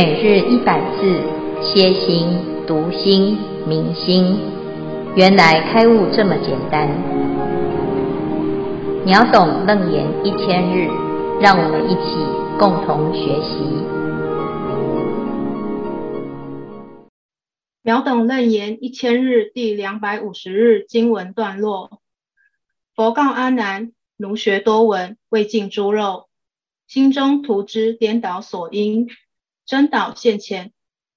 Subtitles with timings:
[0.00, 1.20] 每日一百字，
[1.60, 2.28] 歇心、
[2.68, 4.38] 读心、明心，
[5.16, 6.88] 原来开悟这么简单。
[9.04, 10.86] 秒懂楞严一千日，
[11.40, 12.14] 让我们一起
[12.60, 13.58] 共同学习。
[17.82, 21.98] 秒懂楞严一千日第两百五十日经文段落：
[22.94, 26.28] 佛告阿难：奴学多闻，未尽诸肉，
[26.86, 29.08] 心中涂之颠倒所因。
[29.68, 30.72] 颠倒现前，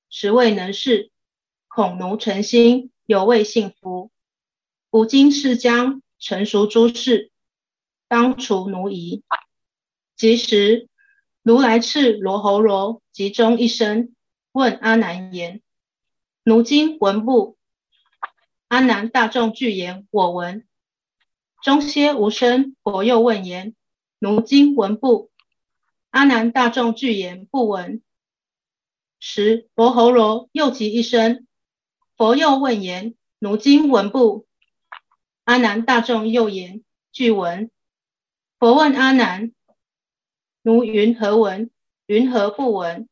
[0.09, 1.09] 实未能事，
[1.69, 4.11] 恐奴尘心，犹未信服。
[4.89, 7.31] 吾今释将成熟诸事，
[8.09, 9.23] 当除奴疑。
[10.17, 10.89] 即时，
[11.41, 14.13] 如来敕罗睺罗集中一声，
[14.51, 15.61] 问阿难言
[16.43, 17.55] ：“奴今闻不？”
[18.67, 20.67] 阿难大众俱言：“我闻。”
[21.63, 23.73] 中歇无声，佛又问言
[24.19, 25.31] ：“奴今闻不？”
[26.11, 28.03] 阿难大众俱言：“不闻。”
[29.23, 31.45] 时罗睺罗又集一声，
[32.17, 34.47] 佛又问言：“奴今闻不？”
[35.45, 36.83] 阿难大众又言
[37.13, 37.69] ：“俱闻。”
[38.57, 39.51] 佛问阿难
[40.63, 41.69] ：“奴云何闻？
[42.07, 43.07] 云何不闻？”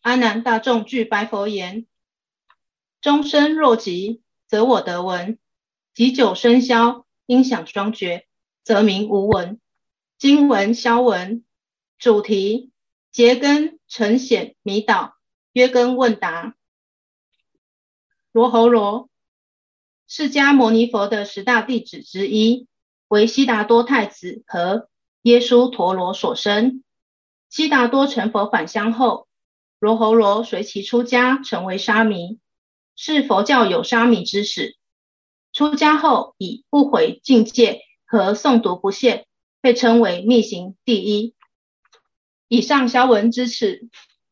[0.00, 1.86] 阿难大众俱白佛言
[3.02, 5.36] ：“终身若寂，则我得闻；
[5.92, 8.26] 及久生消，音响双绝，
[8.64, 9.60] 则名无闻。
[10.16, 11.44] 今闻消闻，
[11.98, 12.70] 主题
[13.12, 15.16] 结根尘显迷倒。”
[15.52, 16.54] 约根问答：
[18.32, 19.08] 罗侯罗，
[20.06, 22.66] 释迦牟尼佛的十大弟子之一，
[23.08, 24.88] 为悉达多太子和
[25.22, 26.84] 耶稣陀罗所生。
[27.48, 29.26] 悉达多成佛返乡后，
[29.78, 32.38] 罗侯罗随其出家，成为沙弥，
[32.94, 34.76] 是佛教有沙弥之始。
[35.52, 39.26] 出家后以不毁净戒和诵读不懈，
[39.62, 41.34] 被称为密行第一。
[42.48, 43.88] 以上消文支持。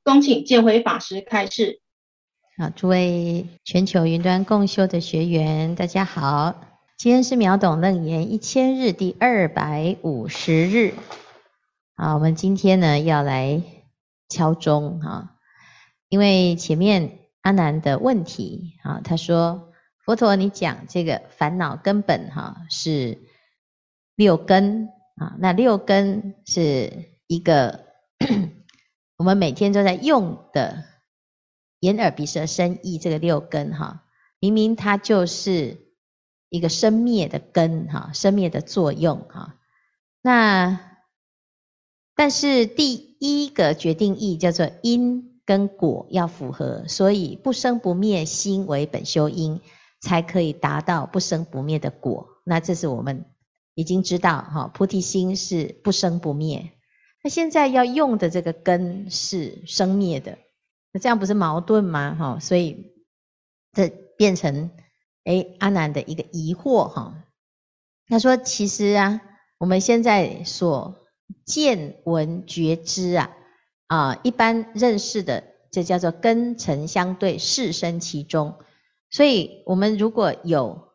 [0.06, 1.80] 恭请见辉法师开示。
[2.56, 6.54] 好，诸位全球云端共修的学员，大家好。
[6.96, 10.94] 今天是秒懂楞严一千日第二百五十日。
[11.96, 13.60] 好，我们今天呢要来
[14.28, 15.34] 敲钟哈，
[16.08, 19.72] 因为前面阿南的问题啊，他说
[20.04, 23.18] 佛陀你讲这个烦恼根本哈是
[24.14, 26.92] 六根啊，那六根是
[27.26, 27.84] 一个。
[29.16, 30.84] 我们每天都在用的
[31.80, 34.04] 眼耳鼻舌身意这个六根哈，
[34.40, 35.78] 明明它就是
[36.48, 39.58] 一个生灭的根哈，生灭的作用哈。
[40.22, 40.98] 那
[42.14, 49.60] 但是第一个决定义叫做因跟果要符合，所以不生不灭心为本修因，
[50.00, 52.28] 才可以达到不生不灭的果。
[52.44, 53.24] 那这是我们
[53.74, 56.72] 已经知道哈，菩提心是不生不灭。
[57.26, 60.38] 那现在要用的这个根是生灭的，
[60.92, 62.14] 那这样不是矛盾吗？
[62.14, 62.94] 哈，所以
[63.72, 64.70] 这变成
[65.24, 67.24] 诶阿难的一个疑惑哈。
[68.06, 69.20] 他说：“其实啊，
[69.58, 71.04] 我们现在所
[71.44, 73.36] 见闻觉知啊，
[73.88, 78.54] 啊一般认识的，这叫做根尘相对，识生其中。
[79.10, 80.92] 所以我们如果有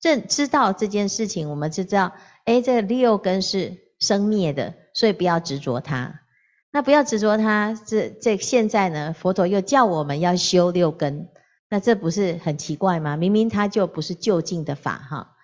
[0.00, 2.14] 正知道这件事情，我们就知道，
[2.46, 6.20] 诶这六根是生灭的。”所以不要执着它，
[6.72, 7.78] 那不要执着它。
[7.86, 11.28] 这这现在呢，佛陀又叫我们要修六根，
[11.68, 13.14] 那这不是很奇怪吗？
[13.18, 15.36] 明明它就不是就近的法哈。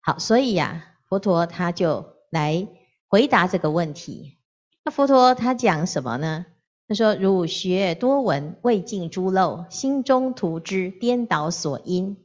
[0.00, 2.66] 好，所以呀，佛陀他就来
[3.06, 4.38] 回答这个问题。
[4.84, 6.46] 那佛陀他讲什么呢？
[6.88, 12.16] 他说：“汝学多闻，未尽诸漏，心中涂知颠倒所因，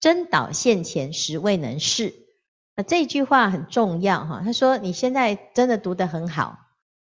[0.00, 1.78] 真导现前，实未能”
[2.88, 6.58] 这句话很重要哈，他说你现在真的读得很好，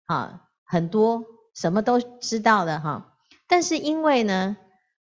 [0.05, 1.23] 啊，很多
[1.55, 3.13] 什么都知道了哈，
[3.47, 4.57] 但是因为呢，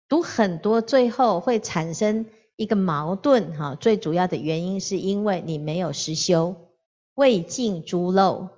[0.08, 6.56] 读很多最后会产生一个矛盾哈，最主要的原因是因为你没有实修，
[7.14, 8.48] 未尽诸漏，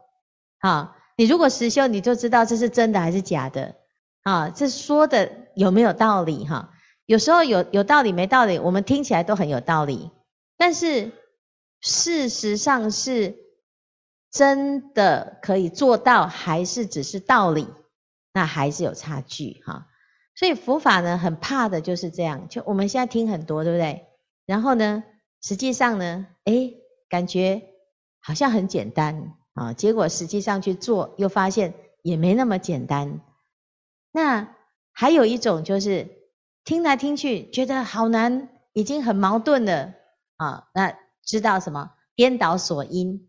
[0.61, 3.75] 啊，你如果实修，你就知道这是真的还是假的，
[4.23, 6.71] 啊，这说的有没有道理哈？
[7.06, 10.11] 有时候有有道理没道理，我们听起来都很有道理，
[10.56, 11.13] 但是。
[11.81, 13.37] 事实上是
[14.31, 17.67] 真的可以做到，还是只是道理？
[18.32, 19.88] 那还是有差距哈。
[20.37, 22.49] 所以佛法呢，很怕的就是这样。
[22.49, 24.06] 就我们现在听很多，对不对？
[24.47, 25.03] 然后呢，
[25.43, 26.75] 实际上呢，诶，
[27.09, 27.62] 感觉
[28.21, 33.21] 好像很简单啊，结果实际上去做，又发现也没那么简单。
[34.12, 34.56] 那
[34.93, 36.09] 还有一种就是
[36.65, 39.94] 听来听去觉得好难，已经很矛盾了
[40.37, 40.69] 啊。
[40.73, 40.97] 那
[41.31, 41.93] 知道什么？
[42.17, 43.29] 颠倒所因。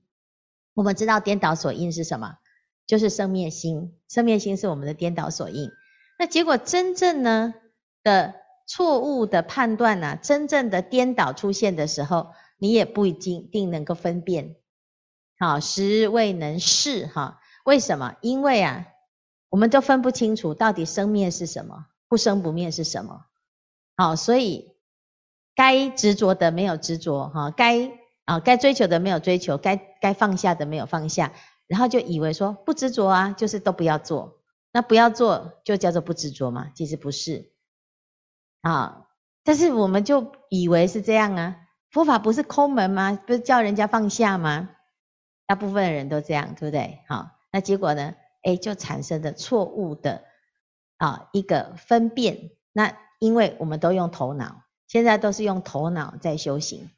[0.74, 2.40] 我们知道颠倒所因是什么？
[2.88, 3.96] 就是生灭心。
[4.10, 5.70] 生灭心是我们的颠倒所因。
[6.18, 7.54] 那结果真正呢
[8.02, 8.34] 的
[8.66, 14.56] 错误的判断呢、啊，真正的颠倒出现的时候，你也不一定定能够分辨。
[15.38, 17.40] 好，实未能是哈？
[17.64, 18.16] 为什么？
[18.22, 18.88] 因为啊，
[19.50, 23.26] 我们都分不清楚到底生灭是什么，不生不灭是什么。
[23.96, 24.71] 好，所以
[25.62, 27.92] 该执着的没有执着哈，该
[28.26, 31.34] 啊该追求的没有追求，该该放下的没有放下，
[31.68, 34.40] 然后就以为说不执着啊，就是都不要做。
[34.72, 36.72] 那不要做就叫做不执着嘛？
[36.74, 37.52] 其实不是
[38.62, 39.06] 啊，
[39.44, 41.58] 但是我们就以为是这样啊。
[41.92, 43.20] 佛法不是空门吗？
[43.28, 44.70] 不是叫人家放下吗？
[45.46, 47.04] 大部分的人都这样，对不对？
[47.08, 48.16] 好，那结果呢？
[48.42, 50.24] 哎，就产生了错误的
[50.98, 52.50] 啊一个分辨。
[52.74, 56.90] 那因为我们都用头脑，现在都是用头脑在修行，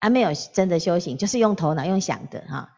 [0.00, 2.70] 还没有真的修行，就是用头脑用想的哈。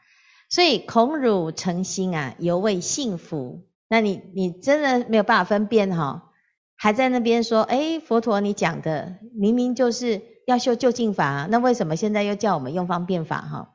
[0.50, 3.66] 所以恐汝诚心啊，犹未信服。
[3.88, 6.34] 那你你真的没有办法分辨哈，
[6.76, 13.74] 还在那边说，诶，佛陀你讲的明明就是要修究竟法啊，那为什么现在又叫我们用方便法哈？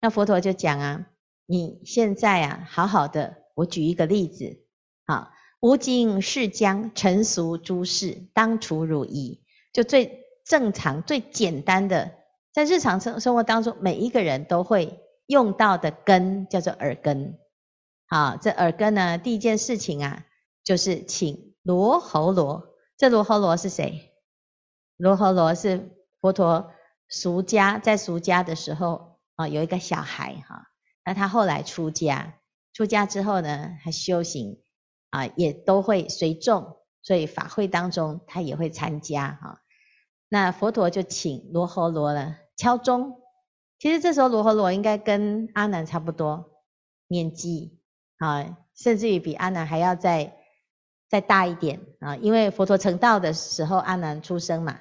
[0.00, 1.06] 那佛陀就讲啊，
[1.46, 4.64] 你现在啊好好的，我举一个例子，
[5.06, 5.30] 好，
[5.60, 9.40] 吾今世将成俗诸事，当除汝疑，
[9.72, 12.12] 就最正常最简单的，
[12.52, 17.38] 在日常生生活当中，每一个人都会用到的根叫做耳根。
[18.06, 20.26] 好，这耳根呢，第一件事情啊，
[20.62, 22.68] 就是请罗睺罗。
[22.98, 24.12] 这罗睺罗是谁？
[24.96, 25.90] 罗睺罗是
[26.20, 26.72] 佛陀
[27.08, 30.68] 俗家，在俗家的时候啊，有一个小孩哈，
[31.04, 32.34] 那他后来出家，
[32.74, 34.60] 出家之后呢，他修行
[35.10, 39.61] 啊，也都会随众，所以法会当中他也会参加哈。
[40.32, 43.20] 那佛陀就请罗睺罗呢敲钟，
[43.78, 46.50] 其实这时候罗睺罗应该跟阿难差不多
[47.06, 47.78] 年纪。
[48.16, 50.36] 啊，甚至于比阿难还要再
[51.10, 52.14] 再大一点啊！
[52.14, 54.78] 因为佛陀成道的时候，阿难出生嘛。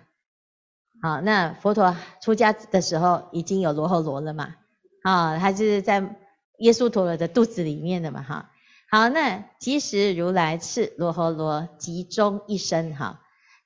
[1.02, 4.58] 好，那佛陀出家的时候，已经有罗睺罗了嘛。
[5.02, 6.18] 啊，他就是在
[6.60, 8.22] 耶稣陀罗的肚子里面的嘛。
[8.22, 8.52] 哈，
[8.92, 13.22] 好，那即时如来赐罗睺罗集中一生，哈，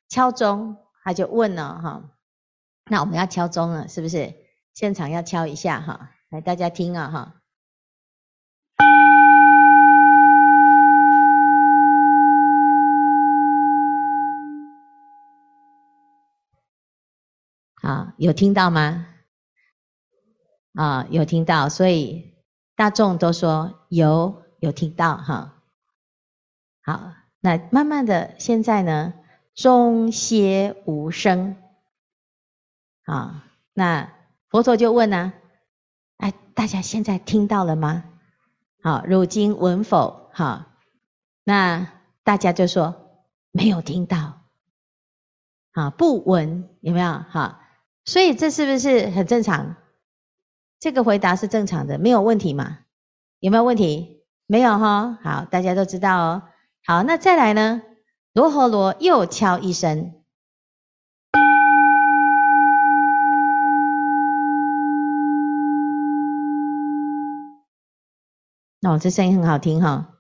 [0.08, 2.10] 敲钟，他就问了，哈，
[2.90, 4.34] 那我们要敲钟了，是不是？
[4.74, 7.42] 现场要敲一下，哈，来大家听啊，哈。
[17.84, 19.06] 啊，有听到吗？
[20.74, 22.34] 啊，有听到，所以
[22.76, 25.62] 大众都说有有听到哈。
[26.82, 29.14] 好，那慢慢的，现在呢，
[29.56, 31.56] 中歇无声。
[33.06, 34.12] 啊，那
[34.50, 35.34] 佛陀就问呢，
[36.18, 38.04] 哎，大家现在听到了吗？
[38.84, 40.30] 好，汝今闻否？
[40.34, 40.68] 哈，
[41.44, 41.88] 那
[42.24, 44.42] 大家就说没有听到。
[45.72, 47.12] 啊，不闻，有没有？
[47.12, 47.62] 哈。
[48.06, 49.76] 所以这是不是很正常？
[50.80, 52.80] 这个回答是正常的，没有问题嘛？
[53.40, 54.24] 有没有问题？
[54.48, 55.18] 没有哈。
[55.24, 56.44] 好，大家都知道哦。
[56.86, 57.82] 好，那再来呢？
[58.36, 60.14] 罗睺罗又敲一声。
[68.82, 70.18] 哦，这声音很好听哈。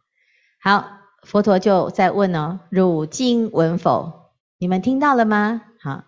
[0.61, 0.87] 好，
[1.23, 4.31] 佛陀就在问哦：汝今闻否？
[4.59, 5.63] 你们听到了吗？
[5.81, 6.05] 好。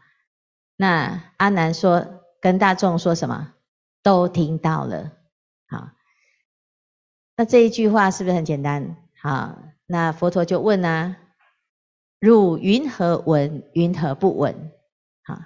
[0.78, 3.52] 那阿难说，跟大众说什么？
[4.02, 5.12] 都听到了。
[5.68, 5.90] 好，
[7.36, 8.96] 那这一句话是不是很简单？
[9.22, 11.18] 好，那佛陀就问啊：
[12.20, 13.64] 汝云何闻？
[13.74, 14.72] 云何不闻？
[15.24, 15.40] 好，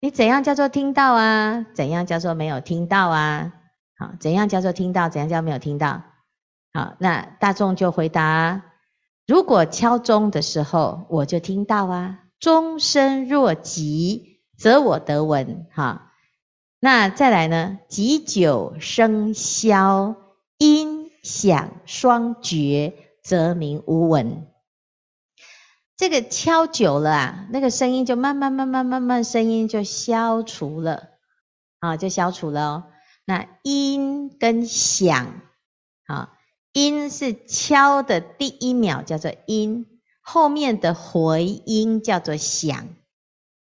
[0.00, 1.66] 你怎样叫做听到啊？
[1.74, 3.52] 怎样叫做没有听到啊？
[3.98, 5.08] 好，怎样叫做听到？
[5.08, 6.02] 怎样叫没有听到？
[6.72, 8.62] 好，那大众就回答：
[9.26, 12.20] 如果敲钟的时候，我就听到啊。
[12.38, 14.30] 钟声若急。
[14.58, 16.12] 则我得闻哈，
[16.78, 17.80] 那再来呢？
[17.88, 20.14] 急久生消，
[20.58, 22.92] 音响双绝，
[23.24, 24.46] 则名无闻。
[25.96, 31.10] 这个敲久了啊，那个声音就慢慢慢慢慢慢，声音就消除了
[31.80, 32.84] 啊，就消除了哦。
[33.24, 35.40] 那音跟响
[36.06, 36.32] 啊，
[36.72, 39.86] 音是敲的第一秒叫做音，
[40.20, 42.88] 后面的回音叫做响。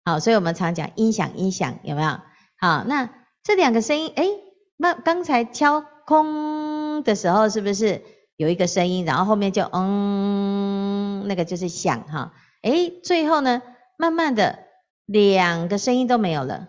[0.05, 2.19] 好，所以我们常讲音响，音响有没有？
[2.57, 3.09] 好，那
[3.43, 4.29] 这两个声音，诶，
[4.75, 8.01] 那刚才敲空的时候，是不是
[8.43, 9.05] 有一个声音？
[9.05, 12.33] 然后后面就嗯，那个就是响哈。
[12.61, 13.61] 诶，最后呢，
[13.97, 14.59] 慢慢的
[15.05, 16.67] 两个声音都没有了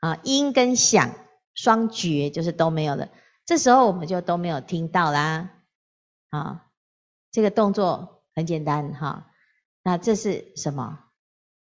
[0.00, 1.10] 啊，音跟响
[1.54, 3.08] 双绝，就是都没有了。
[3.44, 5.50] 这时候我们就都没有听到啦。
[6.30, 6.66] 啊，
[7.32, 9.30] 这个动作很简单哈。
[9.82, 11.00] 那这是什么？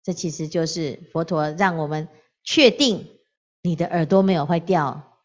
[0.05, 2.09] 这其实就是佛陀让我们
[2.43, 3.07] 确定
[3.63, 5.19] 你的耳朵没有坏掉，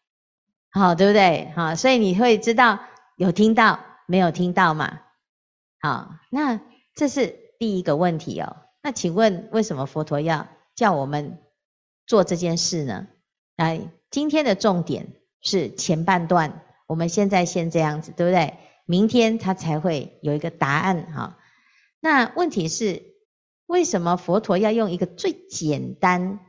[0.70, 1.52] 好，对不对？
[1.56, 2.78] 好，所以你会知道
[3.16, 3.80] 有听到
[4.10, 5.00] 没有听到嘛？
[5.80, 6.62] 好，那
[6.94, 8.56] 这是第一个问题哦。
[8.82, 11.42] 那请问为什么佛陀要叫我们
[12.06, 13.06] 做这件事呢？
[13.54, 15.12] 来，今天的重点
[15.42, 18.54] 是前半段，我们现在先这样子，对不对？
[18.86, 21.38] 明天他才会有一个答案哈。
[22.00, 23.02] 那问题是，
[23.66, 26.40] 为什么佛陀要用一个最简单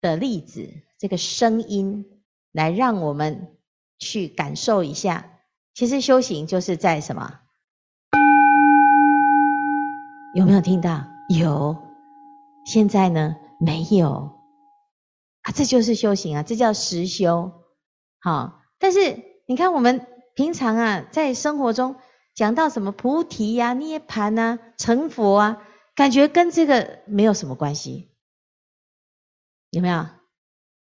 [0.00, 0.66] 的例子，
[0.98, 3.58] 这个声音来让我们
[3.98, 5.31] 去感受一下？
[5.74, 7.40] 其实修行就是在什么？
[10.34, 11.04] 有没有听到？
[11.28, 11.76] 有。
[12.66, 13.36] 现在呢？
[13.58, 14.38] 没有。
[15.42, 17.52] 啊，这就是修行啊，这叫实修。
[18.20, 21.96] 好，但是你看我们平常啊，在生活中。
[22.34, 25.62] 讲到什么菩提呀、涅槃啊、成佛啊，
[25.94, 28.08] 感觉跟这个没有什么关系，
[29.68, 30.06] 有没有？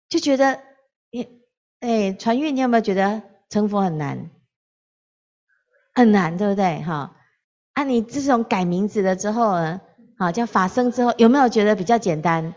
[0.09, 0.63] 就觉得，
[1.11, 1.29] 你，
[1.81, 4.31] 哎，传运，你有没有觉得成佛很难？
[5.95, 6.83] 很难，对不对？
[6.83, 7.15] 哈，
[7.75, 9.81] 啊，你自从改名字了之后呢，
[10.19, 12.55] 好，叫法身之后，有没有觉得比较简单？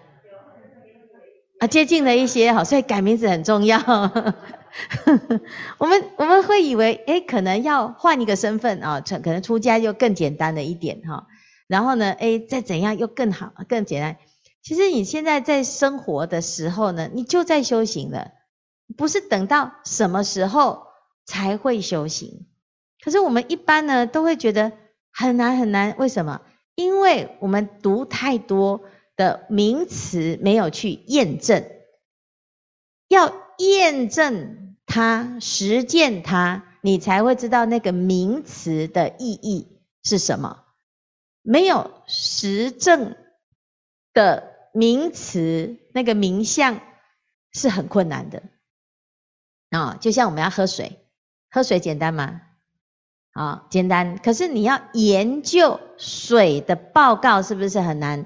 [1.59, 3.79] 啊，接近了一些，好，所以改名字很重要。
[5.79, 11.27] 我们我们会以为，诶，可能要换一个身份啊，可能出家又更简单了一点哈。
[11.67, 14.17] 然后呢，诶，再怎样又更好，更简单。
[14.61, 18.31] 其实你现在在生活的时候呢，你就在修行了，
[18.97, 20.87] 不是等到什么时候
[21.25, 22.45] 才会修行。
[23.07, 24.73] 可是我们一般呢，都会觉得
[25.13, 25.95] 很难很难。
[25.97, 26.41] 为什么？
[26.75, 28.81] 因为我们读太多
[29.15, 31.63] 的名词，没有去验证，
[33.07, 34.75] 要验证。
[34.85, 40.65] 它实践它，你才会知道那个名词的意义是什么。
[41.41, 43.15] 没有实证
[44.13, 46.81] 的名词，那个名相
[47.53, 48.43] 是很困难的
[49.69, 50.99] 啊、就像我们要喝水，
[51.49, 52.41] 喝水简单吗？
[53.37, 54.17] 啊、哦，简单。
[54.17, 58.25] 可是你要研究水的报告，是不是很难？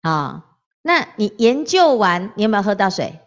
[0.00, 0.46] 啊、
[0.80, 3.18] 那你研究完，你有没有喝到水？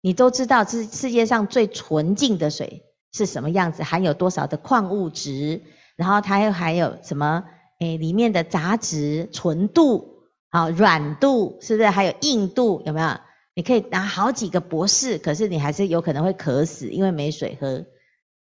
[0.00, 5.62] 你都知道，这世界上最纯净的水是什么样子，含有多少的矿物质，
[5.96, 7.44] 然后它又含有什么？
[7.80, 11.88] 诶，里面的杂质纯度啊，软度是不是？
[11.90, 13.08] 还有硬度有没有？
[13.54, 17.84] 你可以拿好几个博士，可是你还是有可能会渴死，因为没水喝，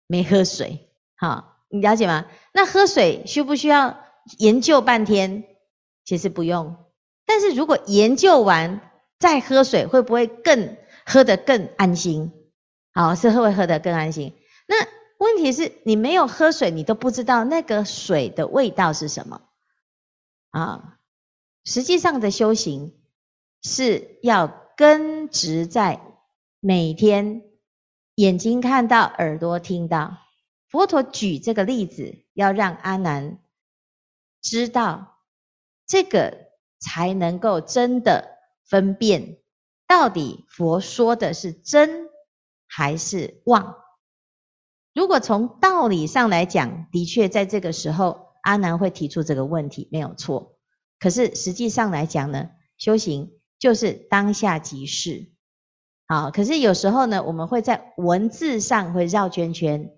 [0.07, 0.91] 没喝水。
[1.17, 2.27] 好，你了解吗？
[2.53, 3.99] 那喝水需不需要
[4.39, 5.45] 研究半天？
[6.05, 6.77] 其实不用。
[7.27, 8.81] 但是如果研究完
[9.19, 10.77] 再喝水，会不会更？
[11.07, 12.33] 喝得更安心，
[12.95, 14.33] 好，是会会喝得更安心？
[14.67, 14.75] 那
[15.19, 19.43] 问题是你没有喝水，你都不知道那个水的味道是什么
[20.49, 20.97] 啊？
[21.63, 22.95] 实际上的修行
[23.63, 26.01] 是要根植在
[26.59, 27.43] 每天
[28.17, 30.19] 眼睛看到、耳朵听到。
[30.69, 33.39] 佛陀举这个例子，要让阿难
[34.43, 35.19] 知道
[35.87, 36.49] 这个，
[36.81, 39.39] 才能够真的分辨。
[39.87, 42.09] 到底佛说的是真
[42.67, 43.77] 还是妄？
[44.93, 50.57] 如果从道理上来讲，的确在这个时候，阿难会提出这个问题，没有错。
[50.99, 55.34] 可是实际上来讲呢，修行就是当下即是。
[56.07, 59.91] 好，可是有时候呢，我们会在文字上会绕圈圈，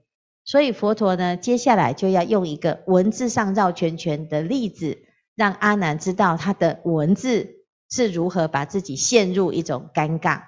[0.44, 4.98] 所以佛陀呢，接下来就要用一个文字上绕圈圈的例子，
[5.34, 7.54] 让阿难知道他的文字。
[7.88, 10.42] 是如何把自己陷入一种尴尬、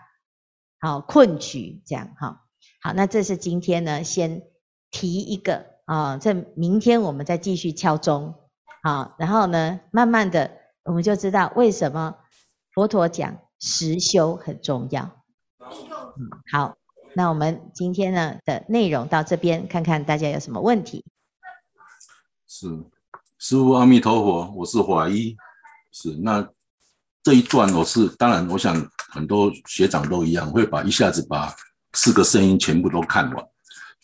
[0.81, 2.41] 好困局这样哈？
[2.83, 4.43] 好，那这是今天呢，先
[4.91, 8.35] 提一个啊，这明天我们再继续敲钟，
[8.83, 10.51] 好，然后呢，慢慢的
[10.83, 12.17] 我们就知道为什么
[12.75, 15.18] 佛陀讲实修很重要。
[16.19, 16.77] 嗯，好，
[17.15, 21.05] 那我们今天呢的内容到这边，看看大家有什么问题。
[22.47, 22.67] 是，
[23.39, 25.37] 师父阿弥陀佛，我是华一，
[25.93, 26.49] 是那。
[27.21, 28.75] 这一段我是当然，我想
[29.11, 31.55] 很多学长都一样，会把一下子把
[31.93, 33.45] 四个声音全部都看完。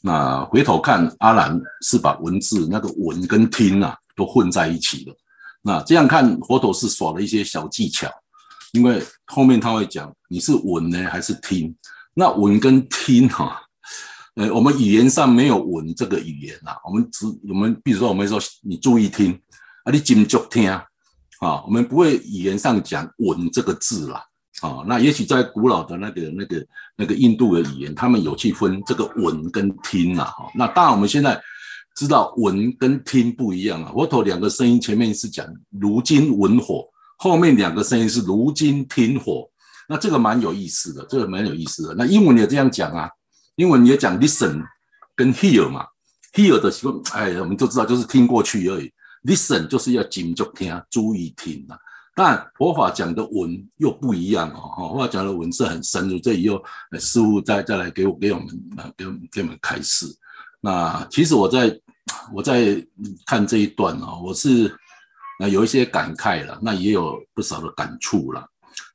[0.03, 5.17] 那回头看阿兰是把文字那个闻跟听啊都混在一起了。
[5.63, 8.11] 那这样看佛陀是耍了一些小技巧，
[8.75, 11.75] 因为后面他会讲你是闻呢还是听？
[12.15, 13.61] 那闻跟听哈，
[14.35, 19.33] 呃，我们语言上没有闻这个语言呐，我们只我们比如说我们说你注意听
[19.85, 20.71] 啊，你斟酌听。
[21.41, 24.25] 啊，我们不会语言上讲“闻”这个字啦。
[24.63, 26.67] 啊，那也许在古老的那个、那个、
[26.97, 30.25] 那个印度的语言，他们有去分这个“闻”跟“听”啦。
[30.27, 31.39] 哈，那当然我们现在
[31.97, 33.93] 知道闻跟听不一样啊。
[33.93, 39.49] 佛陀两个声音前面是讲如今闻火，后面两个声音是如今听火。
[39.87, 41.95] 那这个蛮有意思的，这个蛮有意思的。
[41.95, 43.11] 那英文也这样讲啊，
[43.57, 44.63] 英文也讲 listen
[45.15, 45.87] 跟 hear 嘛
[46.33, 48.91] ，hear 的时候，哎，我们都知道就是听过去而已。
[49.25, 51.77] listen 就是要紧就听，注意听啊。
[52.15, 56.63] 但佛法讲的闻又不一样哦，佛法讲的闻是很深入，这以后
[56.99, 60.07] 师父再再来给我给我们啊，给给我们开示。
[60.63, 61.79] 那其实我在
[62.33, 62.83] 我在
[63.27, 64.75] 看这一段啊，我是
[65.39, 68.47] 那有一些感慨了，那也有不少的感触了。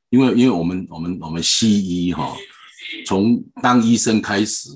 [0.10, 2.36] 因为因为我们我们我们西医哈，
[3.06, 4.70] 从当医生开始，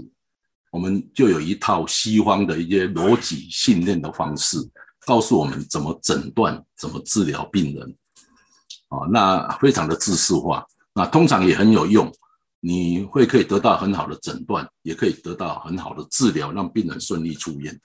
[0.72, 4.58] 我们就有一套西方的一些逻辑信念的方式，
[5.06, 7.96] 告诉我们怎么诊断、怎么治疗病人。
[8.90, 12.14] 啊，那非常的知识化，那通常也很有用，
[12.60, 17.76] 你会可以得到很好的诊断，也可以得到很好的治疗，让病人顺利出院。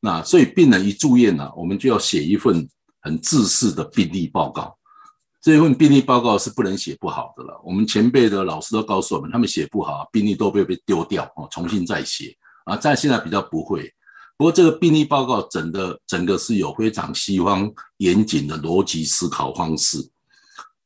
[0.00, 2.66] 那所以病人一住院呢、啊，我们就要写一份
[3.08, 4.76] 很制式的病例报告。
[5.40, 7.58] 这份病例报告是不能写不好的了。
[7.64, 12.76] 我们前辈的老师都告诉我们，他们写不好，病例都被被丢掉哦，重新再写啊。
[12.76, 13.90] 在现在比较不会，
[14.36, 19.98] 不过这个病例报告整个整个是有非常西方严谨的逻辑思考方式。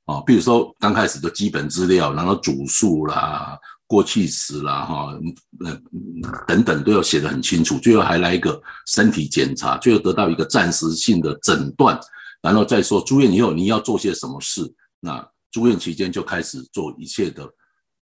[0.04, 3.58] 啊，比如说刚开始的基本资料，然后主诉啦、
[3.92, 5.20] 过去时啦、哈、
[5.60, 12.00] 嗯等等都要写得很清楚，最后还来一个身体检查，最后得到一个暂时性的诊断，
[12.40, 14.62] 然后再说住院以后你要做些什么事。
[14.98, 17.46] 那住院期间就开始做一切的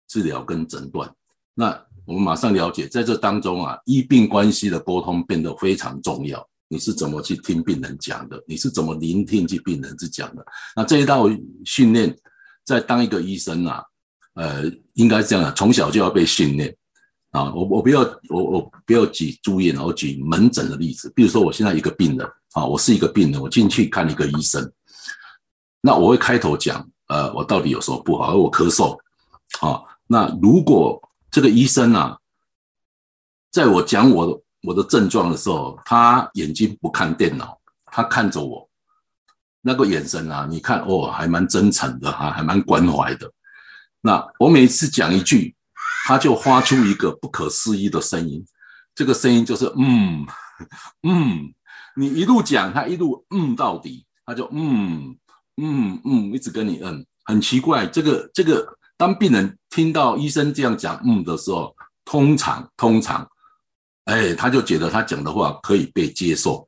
[0.07, 1.11] 治疗跟诊断。
[1.55, 1.75] 那
[2.05, 6.47] 我们马上了解，在这当中啊，医病关系的沟通变得非常重要。
[6.67, 8.39] 你是怎么去听病人讲的？
[8.47, 10.45] 你是怎么聆听去病人去讲的？
[10.75, 11.27] 那这一道
[11.65, 12.15] 训练，
[12.63, 13.83] 在当一个医生啊，
[14.35, 16.75] 呃，应该是这样的，从小就要被训练
[17.31, 17.53] 啊。
[17.53, 21.11] 我我不要我我不要举住院，我举门诊的例子。
[21.15, 24.71] 比如说，我现在一个病人啊，我是一个病人，我进去看一个医生，
[25.81, 28.31] 那我会开头讲，呃，我到底有什么不好？
[28.31, 28.97] 而我咳嗽
[29.61, 32.17] 啊，那如果这个医生啊，
[33.51, 34.39] 在我讲我的。
[34.65, 38.65] 我的症状的时候，他眼睛不看电脑，他看着我，
[39.59, 43.29] 那个眼神啊，你看哦，还蛮真诚的哈，还蛮关怀的。
[44.05, 45.55] 那我每次讲一句，
[46.05, 48.45] 他就发出一个不可思议的声音，
[48.93, 50.27] 这个声音就是嗯
[51.07, 51.53] 嗯，
[51.95, 55.15] 你一路讲，他一路嗯到底，他就嗯
[55.55, 63.25] 嗯嗯，一直跟你嗯，很奇怪，这个这个，当病人听到医生这样讲嗯的时候，通常通常。
[64.05, 66.67] 哎，他就觉得他讲的话可以被接受，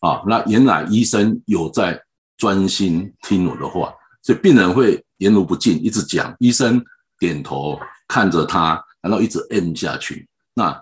[0.00, 2.02] 啊，那原来医生有在
[2.36, 6.82] 专心听我的话，所以病人会言如不尽，一直讲，医生
[7.18, 7.78] 点头
[8.08, 10.28] 看着他，然后一直摁下去。
[10.54, 10.78] 那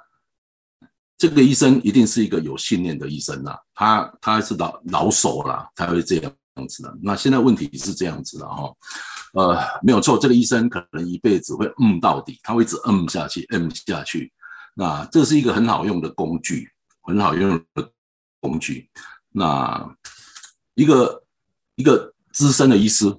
[1.17, 6.33] 这个医生一定是一个有信念的医生呐，他他是老老手了，才会这样
[6.69, 6.97] 子的。
[7.03, 8.73] 那现在问题是这样子的哈，
[9.35, 14.33] 呃，没有错，这个医生可能一辈子会摁到底，他会一直摁下去，摁下去。
[14.75, 16.71] 那这是一个很好用的工具，
[17.03, 17.91] 很好用的
[18.41, 18.89] 工具。
[19.33, 19.97] 那
[20.75, 21.25] 一个
[21.75, 23.13] 一个资深的医师，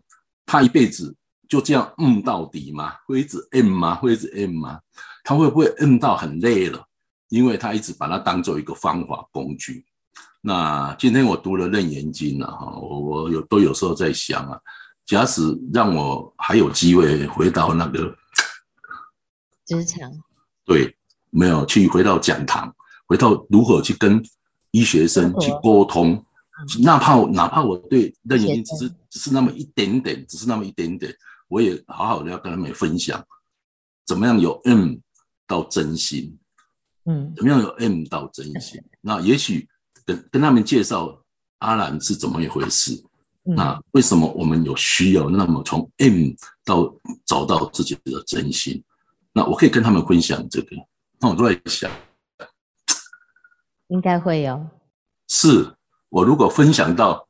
[0.49, 1.15] 他一辈子
[1.47, 2.95] 就这样嗯到底吗？
[3.05, 3.93] 会一直嗯吗？
[3.93, 4.79] 会一直嗯吗？
[5.23, 6.83] 他会不会嗯到很累了？
[7.27, 9.85] 因为他一直把它当做一个方法工具。
[10.41, 14.59] 那今天我读了《楞严经》了哈，我我有都有时候在想啊，
[15.05, 18.15] 假使让我还有机会回到那个
[19.67, 20.12] 职场，
[20.65, 20.95] 对。
[21.31, 22.73] 没有去回到讲堂，
[23.05, 24.19] 回到如何去跟
[24.71, 26.25] 医学生去沟通，
[26.62, 31.13] 嗯、哪怕我哪怕我对楞严经只是只是那么一点点，只是那么一点点，
[31.48, 33.26] 我也好好的要跟他们分享，
[34.06, 34.95] 怎么样有 M
[35.48, 36.38] 到真心，
[37.06, 38.80] 嗯，怎么样有 M 到真心？
[38.82, 39.67] 嗯、那也许
[40.06, 41.22] 跟跟他们介绍
[41.60, 42.93] 阿兰是怎么一回事，
[43.45, 46.32] 嗯、那为什么我们有需要那么从 M
[46.65, 46.93] 到
[47.26, 48.84] 找到自己的真心？
[49.32, 50.76] 那我可以跟他们分享这个。
[51.19, 51.91] 那我都在想，
[53.89, 54.65] 应该会有。
[55.28, 55.76] 是
[56.10, 57.28] 我如果分享到，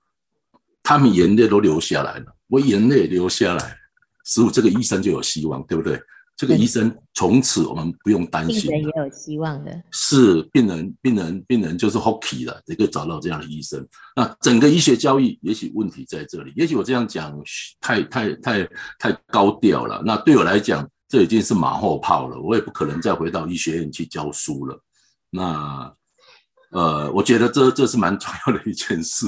[0.81, 3.77] 他们眼泪都流下来了，我眼泪流下来，
[4.25, 6.01] 师父这个医生就有希望，对不对？
[6.35, 8.71] 这个医生从此我们不用担心。
[8.71, 9.83] 病人也有希望的。
[9.91, 13.85] 是病人，病人，病人就是 hockey 了，也可以找到这样的医生。
[14.15, 17.37] 那整个医学教育，也许问题在这里，也许我这样讲
[17.81, 20.01] 太太太太高调了。
[20.05, 20.89] 那对我来讲。
[21.11, 24.79] 这已经是马后炮了，我也不可能再回到医学院去教书了。
[25.31, 25.91] 那，
[26.71, 29.27] 呃，我觉得这这是蛮重要的一件事。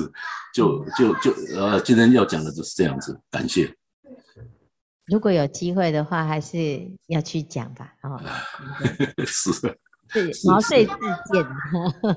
[0.53, 3.19] 就就就呃，今天要讲的就是这样子。
[3.29, 3.73] 感谢。
[5.05, 7.93] 如果有机会的话，还是要去讲吧。
[8.03, 8.21] 哦，
[9.25, 9.51] 是。
[10.13, 10.91] 是毛遂自
[11.31, 11.47] 荐。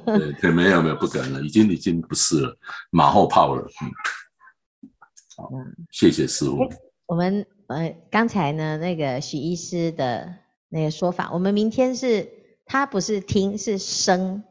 [0.04, 2.58] 对对，没有没有，不敢了，已经已经不是了，
[2.90, 3.62] 马后炮了。
[3.82, 4.90] 嗯，
[5.36, 5.48] 好，
[5.92, 6.58] 谢谢师傅。
[7.06, 10.34] 我们呃刚才呢那个许医师的
[10.70, 12.28] 那个说法，我们明天是
[12.66, 14.42] 他不是听是声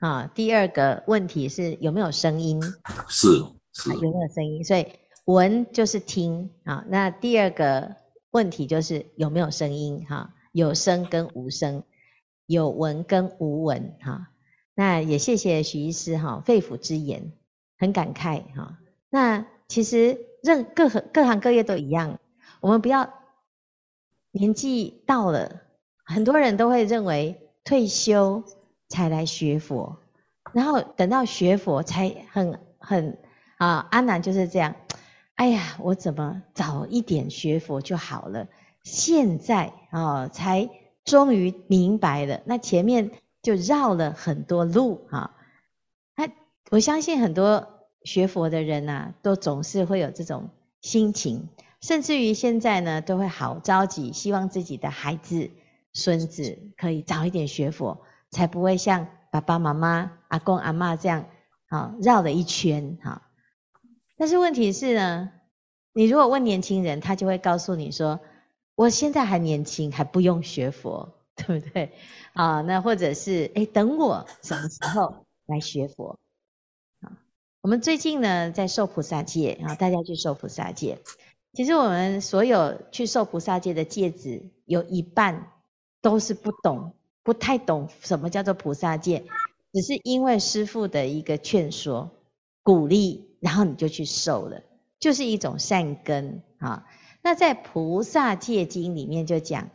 [0.00, 0.30] 啊。
[0.34, 2.60] 第二个问题是有没有声音？
[3.08, 3.28] 是
[3.72, 4.62] 是、啊、有没有声音？
[4.64, 4.86] 所以
[5.26, 6.84] 闻就是听啊。
[6.88, 7.94] 那第二个
[8.32, 10.04] 问题就是有没有声音？
[10.08, 11.82] 哈、啊，有声跟无声。
[12.46, 14.26] 有闻跟无闻哈，
[14.74, 17.32] 那也谢谢许医师哈，肺腑之言，
[17.78, 18.76] 很感慨哈。
[19.08, 22.18] 那其实任各行各行各业都一样，
[22.60, 23.08] 我们不要
[24.32, 25.62] 年纪到了，
[26.04, 28.42] 很多人都会认为退休
[28.90, 29.96] 才来学佛，
[30.52, 33.16] 然后等到学佛才很很
[33.56, 34.76] 啊，阿难就是这样。
[35.36, 38.46] 哎呀，我怎么早一点学佛就好了？
[38.84, 40.68] 现在啊才。
[41.02, 43.10] 终于明白了，那前面
[43.42, 45.34] 就绕了很多路哈。
[46.14, 46.28] 那
[46.70, 50.50] 我相信很多学佛的人呐、啊，都总是会有这种
[50.82, 51.48] 心情，
[51.80, 55.50] 甚至于现在呢，都会好着急，希望自己的孩子、
[55.94, 61.26] 孙子可以早一点学佛，才不会像爸爸妈妈、阿公阿嬷这样
[61.68, 63.22] 啊绕了一圈哈。
[64.16, 65.30] 但是问题是呢，
[65.92, 68.20] 你如果问年轻人，他就会告诉你说。
[68.76, 71.92] 我现在还年轻，还不用学佛， 对不对？
[72.32, 76.18] 啊，那或者是哎，等我什么时候来学佛？
[77.02, 77.12] 啊，
[77.60, 80.98] 我们最近呢在受菩萨戒啊，大家去受菩萨戒。
[81.52, 85.52] 其实我们所有去受菩萨戒的戒子，有一半
[86.00, 86.94] 都是不懂，
[87.30, 89.24] 不太懂什么叫做菩萨戒，
[89.72, 92.10] 只是因为师父的一个劝说、
[92.64, 94.64] 鼓励，然后你就去受了，
[94.98, 96.88] 就是一种善根啊。
[97.22, 99.70] 那在《菩萨戒经》里面就讲，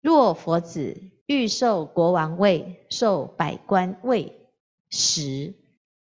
[0.00, 4.50] 若佛子欲受国王位、受百官位
[4.90, 5.54] 时，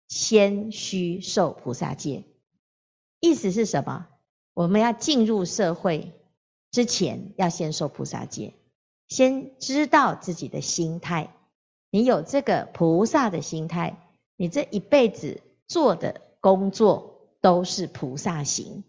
[0.07, 2.23] 先须受菩萨戒。
[3.19, 4.07] 意思是什么？
[4.53, 6.13] 我们要进入社会
[6.71, 8.53] 之前，要先受菩萨戒，
[9.09, 11.33] 先知道自己的心态。
[11.91, 13.97] 你有这个菩萨的心态，
[14.37, 18.83] 你这一辈子做的工作都是菩萨行。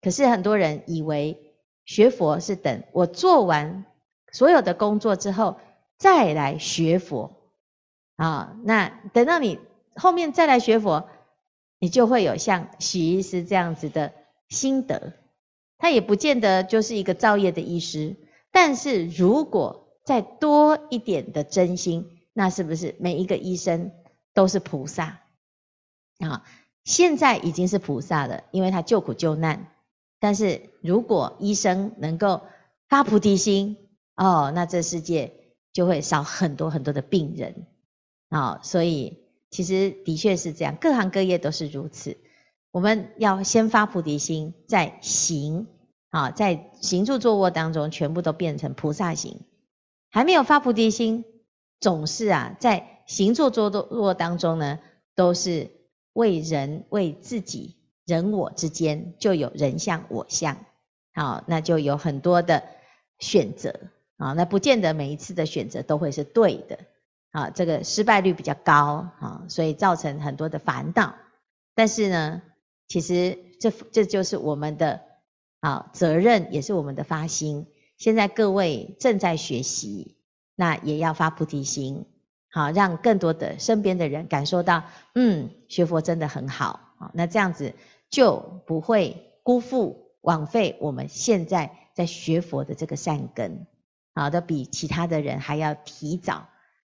[0.00, 3.84] 可是很多人以为学佛是等我做完
[4.30, 5.58] 所有的工作之后
[5.96, 7.32] 再来学佛
[8.14, 9.58] 啊，那等到你
[9.96, 11.08] 后面再来学佛，
[11.80, 14.12] 你就会有像许医师这样子的
[14.48, 15.14] 心得。
[15.78, 18.14] 他也不见得就是一个造业的医师，
[18.50, 23.92] 但是如果再多一点的真心，那是不是每一个医生
[24.32, 25.20] 都是菩萨
[26.18, 26.44] 啊？
[26.84, 29.72] 现在已经是菩萨了，因为他救苦救难。
[30.20, 32.42] 但是如果医生能够
[32.88, 33.76] 发菩提心，
[34.16, 35.32] 哦，那这世界
[35.72, 37.66] 就会少很多很多的病人，
[38.30, 39.18] 啊、所以
[39.50, 42.16] 其实的确是这样，各行各业都是如此。
[42.70, 45.66] 我们要先发菩提心，再行，
[46.18, 49.40] 啊，在行住坐卧当中，全部都变成菩萨行。
[50.10, 51.24] 还没有发菩提心，
[51.78, 54.80] 总是啊，在行住坐卧当中呢，
[55.14, 55.70] 都是
[56.12, 57.76] 为人为自己。
[58.04, 60.56] 人我之间就有人相我相，
[61.12, 62.64] 好，那就有很多的
[63.18, 63.78] 选择
[64.16, 66.78] 啊，那不见得每一次的选择都会是对的
[67.32, 71.14] 啊，这个失败率比较高啊，所以造成很多的烦恼。
[71.74, 72.40] 但是呢，
[72.88, 75.02] 其实这这就是我们的
[75.60, 77.66] 啊责任，也是我们的发心。
[77.96, 80.16] 现在各位正在学习，
[80.54, 82.06] 那也要发菩提心，
[82.50, 87.74] 好，让更多的身边的人感受到，嗯，学佛真的很好啊，那这样子。
[88.10, 93.66] 就不会辜负枉费我们现在在学佛的这个善根，
[94.14, 96.48] 好的比其他的人还要提早。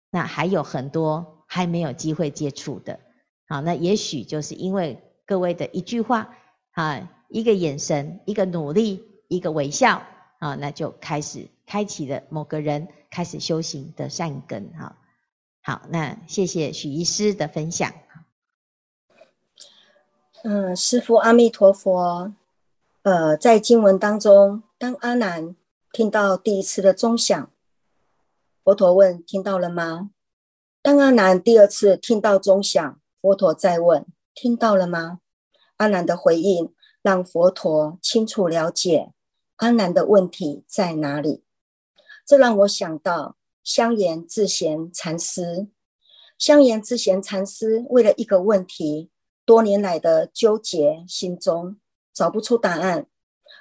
[0.09, 3.01] 那还有很多还没有机会接触的，
[3.45, 6.33] 好，那也许就是因为各位的一句话，
[6.71, 10.03] 啊，一个眼神，一个努力，一个微笑，
[10.39, 14.97] 啊，那就开始开启了某个人开始修行的善根，哈。
[15.63, 17.93] 好，那谢谢许医师的分享。
[20.43, 22.33] 嗯，师父阿弥陀佛。
[23.03, 25.55] 呃，在经文当中，当阿难
[25.91, 27.49] 听到第一次的钟响，
[28.63, 30.11] 佛陀问：“听到了吗？”
[30.83, 35.19] 当阿难第二次听到钟响，佛陀再问：“听到了吗？”
[35.77, 39.11] 阿难的回应让佛陀清楚了解
[39.57, 41.43] 阿难的问题在哪里。
[42.25, 45.67] 这让我想到香严智贤禅师。
[46.37, 49.09] 香严智贤禅师为了一个问题。
[49.43, 51.77] 多年来的纠结，心中
[52.13, 53.07] 找不出答案，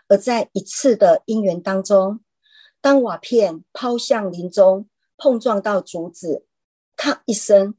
[0.08, 2.20] 而在一次的因缘当中，
[2.80, 6.46] 当瓦片抛向林中，碰撞到竹子，
[6.96, 7.74] 咔一声，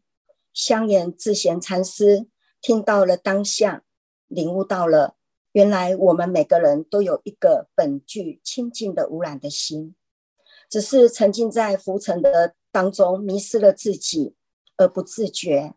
[0.52, 2.28] 香严智贤禅师
[2.60, 3.84] 听到了当下，
[4.28, 5.16] 领悟到了，
[5.54, 9.96] 原来我们每个人都有一个本具清净的无染的心，
[10.70, 14.36] 只是沉浸在浮尘的当中，迷失了自己
[14.78, 15.76] 而不自觉，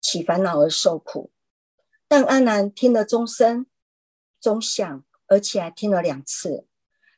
[0.00, 1.30] 起烦恼而受苦。
[2.08, 3.66] 但阿难听了钟声、
[4.40, 6.66] 钟响，而且还听了两次，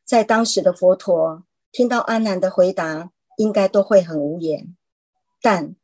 [0.05, 3.13] 在当时的佛陀听到阿难的回答。
[3.39, 4.77] 应该都会很无言，
[5.41, 5.75] 但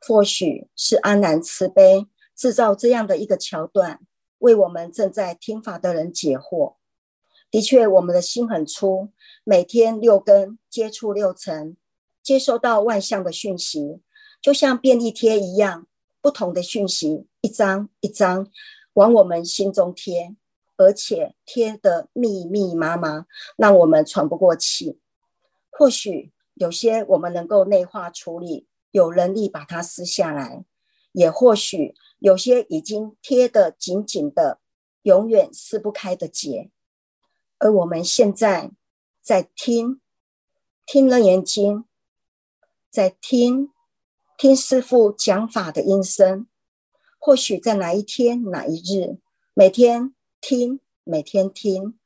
[0.00, 4.00] 或许是阿难慈悲制造这样的一个桥段，
[4.40, 6.74] 为我们正在听法的人解惑。
[7.50, 9.08] 的确，我们的心很粗，
[9.42, 11.76] 每天六根接触六尘，
[12.22, 14.00] 接收到万象的讯息，
[14.42, 15.86] 就像便利贴一样，
[16.20, 18.50] 不同的讯息一张一张
[18.92, 20.36] 往我们心中贴，
[20.76, 23.26] 而且贴得密密麻麻，
[23.56, 24.98] 让我们喘不过气。
[25.70, 26.32] 或许。
[26.54, 30.64] 有些我们能够内化处理，有能力把它撕下来；
[31.12, 34.60] 也或许有些已经贴得紧紧的，
[35.02, 36.70] 永远撕不开的结。
[37.58, 38.70] 而我们现在
[39.20, 40.00] 在听，
[40.86, 41.84] 听楞严经，
[42.88, 43.72] 在听
[44.38, 46.46] 听师父讲法的音声。
[47.18, 49.18] 或许在哪一天哪一日，
[49.52, 51.98] 每天听，每天听，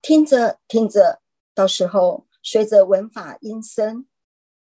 [0.00, 1.22] 听着听着，
[1.54, 2.26] 到时候。
[2.44, 4.08] 随着闻法音声，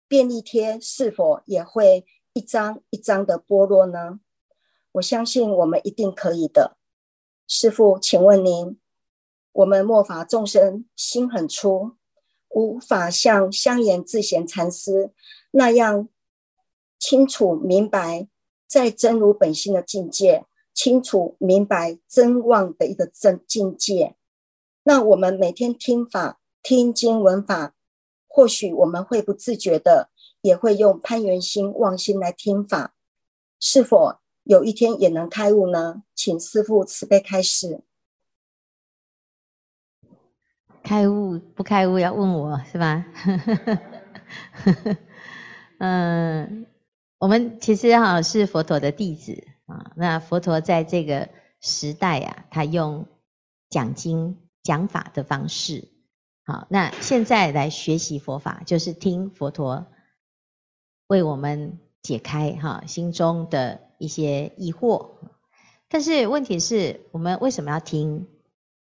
[0.08, 4.20] 便利贴是否也会一张一张的剥落呢？
[4.94, 6.78] 我相信我们一定可以的。
[7.48, 8.80] 师父，请问您，
[9.52, 11.96] 我们末法众生心很粗，
[12.50, 15.12] 无法像香严智贤禅师
[15.52, 16.10] 那样
[17.00, 18.28] 清楚明白
[18.68, 24.16] 在真如本心的境界，清楚明白真妄的一个真境界。
[24.84, 26.40] 那我们每天听法。
[26.64, 27.74] 听经闻法，
[28.28, 32.94] 或许我们会不自觉的，也会用攀缘心、妄心来听法，
[33.60, 36.04] 是否有一天也能开悟呢？
[36.16, 37.84] 请师父慈悲开示。
[40.84, 43.06] 开悟不开悟要问我是吧？
[45.78, 46.66] 嗯，
[47.20, 49.92] 我们其实哈是佛陀的弟子啊。
[49.96, 53.06] 那佛陀在这个时代啊，他用
[53.70, 55.88] 讲经讲法的方式。
[56.44, 59.86] 好，那现在来学习佛法，就是听佛陀
[61.08, 65.12] 为我们解开哈心中的一些疑惑。
[65.88, 68.28] 但是问题是我们为什么要听？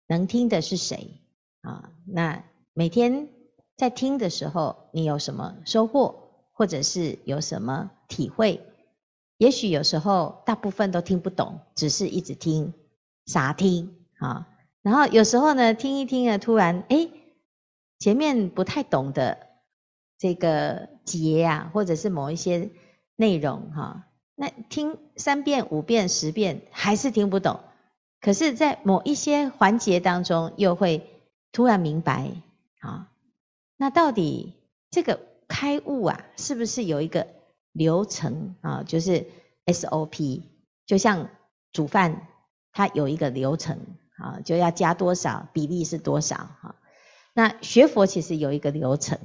[0.08, 1.20] 能听的是谁
[1.62, 1.90] 啊？
[2.06, 2.44] 那
[2.74, 3.28] 每天
[3.76, 8.60] 在听的时候，你有什么收获，或者是有什么体会？
[9.38, 12.74] 也许有时候大部分都听不懂，只是一直听，
[13.26, 14.48] 傻听啊。
[14.82, 17.10] 然后有时候呢，听一听啊，突然诶
[17.98, 19.48] 前面不太懂的
[20.18, 22.70] 这个结啊，或者是某一些
[23.16, 27.60] 内容哈，那听三遍、五遍、十遍还是听不懂。
[28.20, 31.06] 可是，在某一些环节当中，又会
[31.50, 32.30] 突然明白
[32.80, 33.10] 啊。
[33.76, 34.54] 那到底
[34.90, 35.18] 这个
[35.48, 37.26] 开悟啊，是不是有一个
[37.72, 38.84] 流程啊？
[38.84, 39.26] 就是
[39.66, 40.42] SOP，
[40.86, 41.28] 就像
[41.72, 42.28] 煮饭，
[42.72, 43.78] 它有一个流程
[44.16, 46.76] 啊，就要加多少，比例是多少哈。
[47.34, 49.18] 那学佛其实有一个流程，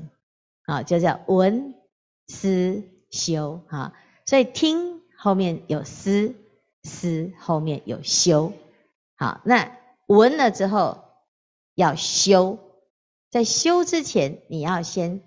[0.64, 1.76] 啊，就叫闻
[2.28, 3.94] 思修啊，
[4.26, 4.97] 所以听
[5.28, 6.36] 后面有思，
[6.84, 8.54] 思后面有修，
[9.18, 11.04] 好，那闻了之后
[11.76, 12.60] 要修，
[13.30, 15.22] 在修之前你要先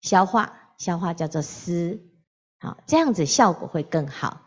[0.00, 2.00] 消化，消化叫做思，
[2.58, 4.40] 好，这样子效果会更好。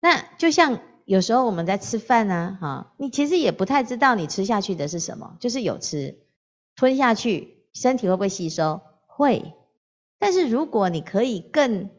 [0.00, 6.18] 那就像有时候我们在吃饭呢，哈，你其实也不太知道你吃下去的是什么，就是有吃。
[6.76, 8.80] 吞下去，身体会不会吸收？
[9.06, 9.52] 会。
[10.18, 11.90] 但是如果你可以更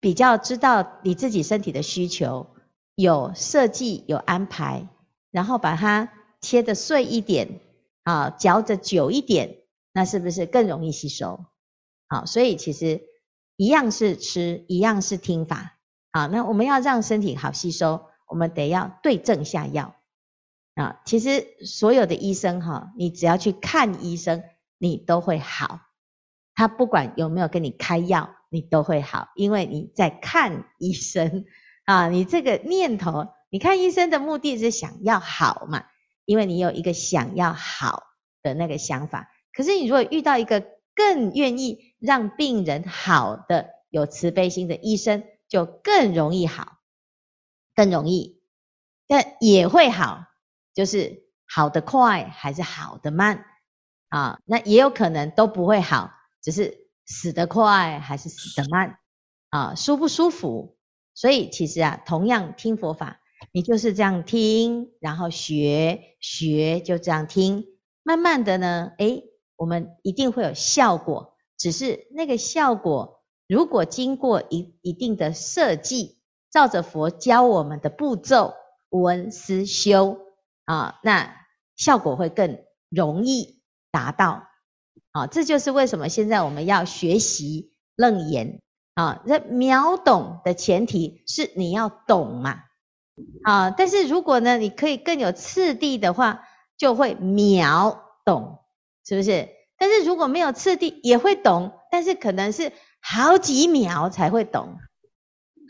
[0.00, 2.46] 比较知道你自己身体的需求，
[2.94, 4.88] 有设计、有安排，
[5.30, 7.60] 然后把它切得碎一点，
[8.04, 9.58] 啊，嚼得久一点，
[9.92, 11.44] 那是不是更容易吸收？
[12.08, 13.02] 好，所以其实
[13.56, 15.78] 一样是吃，一样是听法。
[16.12, 19.96] 好，那我们要让身体好吸收，我们得要对症下药。
[20.74, 24.44] 啊，其实所有的医生哈，你只要去看医生，
[24.78, 25.80] 你都会好。
[26.54, 31.44] 他不管有没有给你开药，你都会好，因为你在看医生
[31.84, 32.08] 啊。
[32.08, 35.84] 你这个念头，你看医生的目的是想要好嘛，
[36.24, 38.04] 因为你有一个想要好
[38.42, 39.30] 的那个想法。
[39.52, 40.64] 可是你如果遇到一个
[40.94, 46.78] 更愿意让病人好的、有慈悲心的医生，就更容易好，
[47.74, 48.40] 更容易，
[49.06, 50.24] 但也会好。
[50.72, 53.44] 就是好的快还是好的慢
[54.08, 54.40] 啊？
[54.46, 56.10] 那也有可能都不会好，
[56.42, 58.98] 只是死得快还是死得慢
[59.50, 59.74] 啊？
[59.74, 60.76] 舒不舒服？
[61.14, 63.20] 所以其实啊，同样听佛法，
[63.52, 67.64] 你就是这样听，然后学学就这样听，
[68.02, 69.24] 慢慢的呢，诶，
[69.56, 71.34] 我们一定会有效果。
[71.56, 76.18] 只是那个效果，如果经过一一定的设计，
[76.50, 78.52] 照着佛教我们的步骤
[78.90, 80.18] 闻思修
[80.66, 81.34] 啊，那
[81.76, 84.45] 效果会更容易达到。
[85.16, 88.60] 啊，这就是为什么现在我们要学习楞严
[88.94, 89.22] 啊。
[89.26, 92.64] 这秒懂的前提是你要懂嘛。
[93.44, 96.42] 啊，但是如果呢，你可以更有次第的话，
[96.76, 98.58] 就会秒懂，
[99.06, 99.48] 是不是？
[99.78, 104.76] 但是如果没有次第，也会懂，但是可能是好几秒才会懂，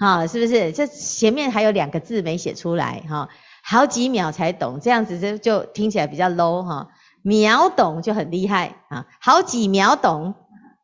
[0.01, 0.73] 啊，是不是？
[0.73, 3.29] 这前面还有两个字没写出来，哈，
[3.63, 6.89] 好几秒才懂，这样子就就听起来比较 low，哈，
[7.27, 10.35] 秒懂就很厉害啊，好几秒懂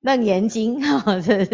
[0.00, 1.44] 楞严经， 哈，这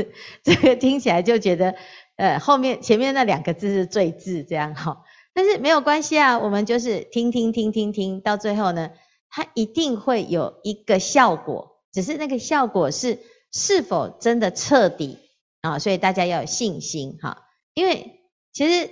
[0.43, 1.75] 这个听起来就觉得，
[2.17, 5.03] 呃，后面前面那两个字是最字，这样哈，
[5.35, 8.91] 但是没有关系啊，我们就是听听听听听，到最后呢。
[9.31, 13.19] 它一定会有一个效果，只是那个效果是
[13.53, 15.19] 是否真的彻底
[15.61, 15.79] 啊？
[15.79, 17.37] 所以大家要有信心哈。
[17.75, 18.23] 因为
[18.55, 18.91] 其实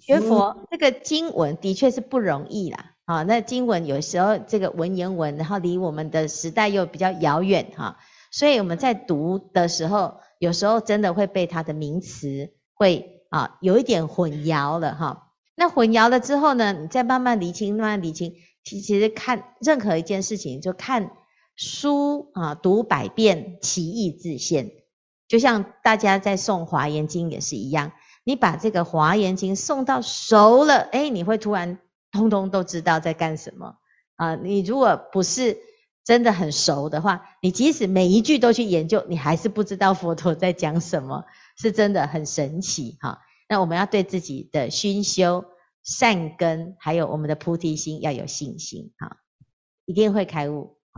[0.00, 3.22] 学佛这个经文的确是不容易啦啊。
[3.24, 7.96] 那经文有时候这个文言文，然后离我们的时代又比较遥远哈，
[8.30, 15.26] 所以我们在读的时候，有时候真的会被它的名词会啊有一点混淆了哈。
[15.56, 18.34] 那混淆了之后呢，你再慢慢理清，慢慢理清。
[18.62, 21.10] 其实看任何一件事情，就看
[21.56, 24.70] 书啊，读百遍，其义自现。
[25.28, 27.92] 就像大家在诵《华严经》也是一样，
[28.24, 31.78] 你把这个《华严经》诵到熟了，哎，你会突然
[32.10, 33.76] 通通都知道在干什么
[34.16, 34.34] 啊！
[34.36, 35.56] 你如果不是
[36.04, 41.24] 真的很熟的话，你即使每一句都去研究，你还是不知道佛陀在讲什么，
[41.56, 43.18] 是真的很神奇哈。
[43.48, 45.44] 那我们要对自己的熏修。
[45.82, 49.16] 善根，还有我们的菩提心要有信心哈，
[49.86, 50.76] 一定会开悟。